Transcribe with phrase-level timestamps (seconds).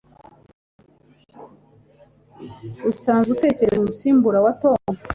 [2.89, 4.79] Usanzwe utekereza umusimbura wa Tom?